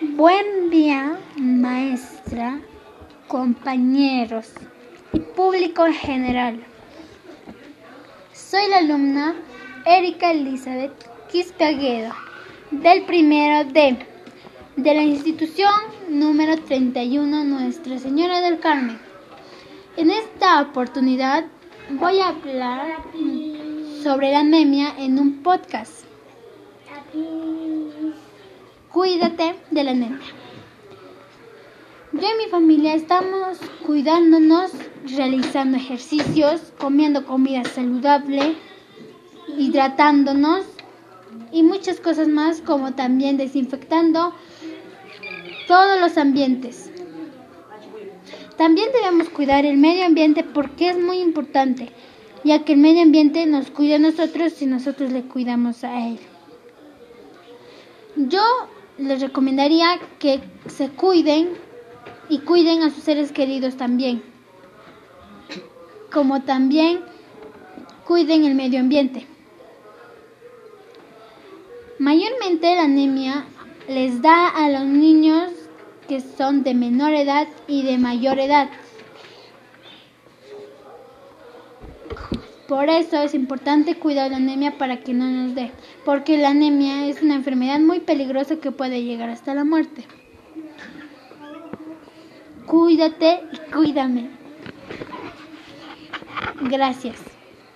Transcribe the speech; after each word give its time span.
Buen 0.00 0.68
día, 0.68 1.18
maestra, 1.38 2.60
compañeros 3.28 4.52
y 5.14 5.20
público 5.20 5.86
en 5.86 5.94
general. 5.94 6.62
Soy 8.30 8.68
la 8.68 8.78
alumna 8.78 9.34
Erika 9.86 10.32
Elizabeth 10.32 10.92
Quispeaguedo 11.32 12.12
del 12.72 13.06
primero 13.06 13.70
D 13.72 13.96
de 14.76 14.94
la 14.94 15.02
institución 15.02 15.72
número 16.10 16.58
31 16.58 17.44
Nuestra 17.44 17.98
Señora 17.98 18.42
del 18.42 18.60
Carmen. 18.60 18.98
En 19.96 20.10
esta 20.10 20.60
oportunidad 20.60 21.46
voy 21.88 22.20
a 22.20 22.28
hablar 22.28 22.98
sobre 24.02 24.30
la 24.32 24.40
anemia 24.40 24.92
en 24.98 25.18
un 25.18 25.42
podcast. 25.42 26.04
Cuídate 28.96 29.56
de 29.70 29.84
la 29.84 29.90
anemia. 29.90 30.18
Yo 32.14 32.22
y 32.22 32.44
mi 32.44 32.50
familia 32.50 32.94
estamos 32.94 33.58
cuidándonos, 33.84 34.72
realizando 35.14 35.76
ejercicios, 35.76 36.72
comiendo 36.78 37.26
comida 37.26 37.62
saludable, 37.64 38.56
hidratándonos 39.58 40.64
y 41.52 41.62
muchas 41.62 42.00
cosas 42.00 42.28
más 42.28 42.62
como 42.62 42.94
también 42.94 43.36
desinfectando 43.36 44.32
todos 45.68 46.00
los 46.00 46.16
ambientes. 46.16 46.90
También 48.56 48.88
debemos 48.94 49.28
cuidar 49.28 49.66
el 49.66 49.76
medio 49.76 50.06
ambiente 50.06 50.42
porque 50.42 50.88
es 50.88 50.98
muy 50.98 51.18
importante, 51.18 51.90
ya 52.44 52.64
que 52.64 52.72
el 52.72 52.78
medio 52.78 53.02
ambiente 53.02 53.44
nos 53.44 53.70
cuida 53.70 53.96
a 53.96 53.98
nosotros 53.98 54.54
si 54.54 54.64
nosotros 54.64 55.12
le 55.12 55.20
cuidamos 55.20 55.84
a 55.84 56.08
él. 56.08 56.18
Yo 58.16 58.40
les 58.98 59.20
recomendaría 59.20 59.98
que 60.18 60.40
se 60.68 60.88
cuiden 60.88 61.50
y 62.28 62.38
cuiden 62.38 62.82
a 62.82 62.90
sus 62.90 63.04
seres 63.04 63.32
queridos 63.32 63.76
también, 63.76 64.22
como 66.12 66.42
también 66.42 67.00
cuiden 68.04 68.44
el 68.44 68.54
medio 68.54 68.80
ambiente. 68.80 69.26
Mayormente 71.98 72.74
la 72.74 72.84
anemia 72.84 73.46
les 73.88 74.20
da 74.22 74.48
a 74.48 74.68
los 74.70 74.84
niños 74.84 75.50
que 76.08 76.20
son 76.20 76.62
de 76.62 76.74
menor 76.74 77.14
edad 77.14 77.48
y 77.66 77.82
de 77.82 77.98
mayor 77.98 78.38
edad. 78.38 78.68
Por 82.68 82.88
eso 82.88 83.22
es 83.22 83.34
importante 83.34 83.94
cuidar 83.94 84.30
la 84.30 84.38
anemia 84.38 84.76
para 84.76 84.98
que 84.98 85.14
no 85.14 85.24
nos 85.26 85.54
dé, 85.54 85.70
porque 86.04 86.36
la 86.36 86.50
anemia 86.50 87.06
es 87.06 87.22
una 87.22 87.36
enfermedad 87.36 87.78
muy 87.78 88.00
peligrosa 88.00 88.56
que 88.56 88.72
puede 88.72 89.04
llegar 89.04 89.30
hasta 89.30 89.54
la 89.54 89.64
muerte. 89.64 90.04
Cuídate 92.66 93.42
y 93.52 93.72
cuídame. 93.72 94.30
Gracias. 96.62 97.35